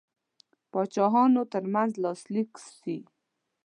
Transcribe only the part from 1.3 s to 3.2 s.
ترمنځ لاسلیک سي.